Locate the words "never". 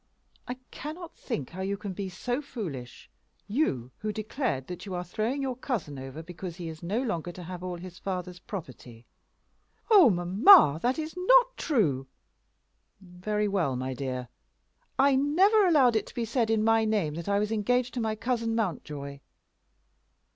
15.15-15.67